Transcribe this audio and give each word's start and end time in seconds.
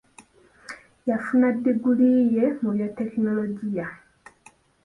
Yafuna 1.09 1.47
diguli 1.63 2.11
ye 2.35 2.45
mu 2.61 2.69
bya 2.75 2.87
tekinologiya. 2.97 3.87